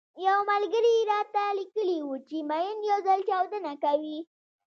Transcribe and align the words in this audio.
يو 0.27 0.37
ملګري 0.51 0.95
راته 1.11 1.43
ليکلي 1.59 1.97
وو 2.03 2.15
چې 2.27 2.37
ماين 2.49 2.77
يو 2.89 2.97
ځل 3.07 3.19
چاودنه 3.29 3.73
کوي. 3.83 4.17